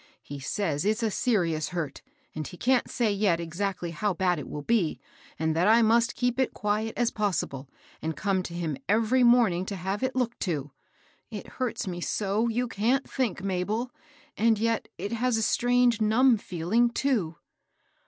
[0.23, 2.01] He says it's a serious hurt,
[2.33, 4.99] and he can't say yet exactly how bad it will be,
[5.37, 7.69] and that I must keep it quiet as possible,
[8.01, 10.71] and come to him every morning to have it looked to.
[11.29, 13.91] It hurts me so, you can't think, Mabel;
[14.35, 17.35] and yet it has a strange numb feeling, too."